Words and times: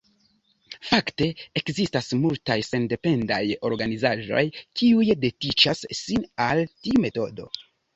Fakte, 0.91 1.27
ekzistas 1.61 2.09
multaj 2.23 2.57
sendependaj 2.69 3.39
organizaĵoj, 3.71 4.45
kiuj 4.79 5.09
dediĉas 5.29 5.89
sin 6.05 6.31
al 6.53 6.69
tiu 6.75 7.11
metodo. 7.11 7.53